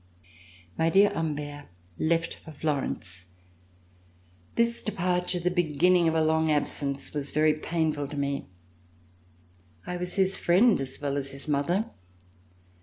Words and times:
My 0.79 0.89
dear 0.89 1.13
Humbert 1.13 1.67
left 1.99 2.33
for 2.37 2.51
Florence. 2.51 3.25
This 4.55 4.81
departure, 4.81 5.39
the 5.39 5.51
beginning 5.51 6.07
of 6.07 6.15
a 6.15 6.23
long 6.23 6.49
absence, 6.51 7.13
was 7.13 7.31
very 7.31 7.53
painful 7.53 8.07
to 8.07 8.17
me. 8.17 8.47
I 9.85 9.97
was 9.97 10.15
his 10.15 10.37
friend, 10.37 10.81
as 10.81 10.99
well 10.99 11.17
as 11.17 11.29
his 11.33 11.47
mother. 11.47 11.87